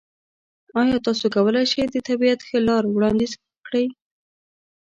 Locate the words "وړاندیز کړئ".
2.87-3.85